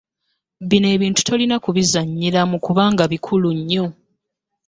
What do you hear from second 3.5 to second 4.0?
nnyo.